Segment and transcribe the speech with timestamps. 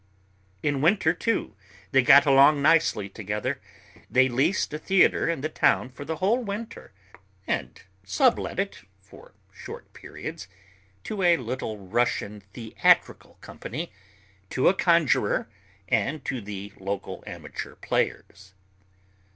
[0.63, 1.55] In winter, too,
[1.91, 3.61] they got along nicely together.
[4.09, 6.91] They leased a theatre in the town for the whole winter
[7.45, 10.47] and sublet it for short periods
[11.03, 13.91] to a Little Russian theatrical company,
[14.49, 15.47] to a conjuror
[15.87, 18.55] and to the local amateur players.